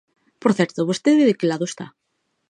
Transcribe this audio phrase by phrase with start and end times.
[0.41, 1.85] Por certo, vostede ¿de que lado está?